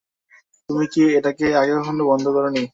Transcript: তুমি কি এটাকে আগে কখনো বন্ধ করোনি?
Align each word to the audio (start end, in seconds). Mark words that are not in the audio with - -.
তুমি 0.69 0.85
কি 0.93 1.01
এটাকে 1.17 1.45
আগে 1.57 1.73
কখনো 1.79 2.03
বন্ধ 2.11 2.25
করোনি? 2.35 2.63